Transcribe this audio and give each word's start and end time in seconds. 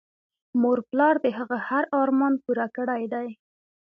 مور 0.61 0.77
پلار 0.89 1.15
د 1.25 1.27
هغه 1.37 1.57
هر 1.67 1.83
ارمان 2.01 2.33
پوره 2.43 2.67
کړی 2.75 3.03
دی 3.13 3.27